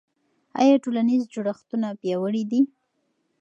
[0.61, 2.61] آیا ټولنیز جوړښتونه پیاوړي دي؟